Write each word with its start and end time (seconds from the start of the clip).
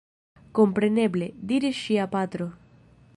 Kompreneble! 0.59 1.29
diris 1.51 1.83
ŝia 1.83 2.11
patro. 2.17 2.51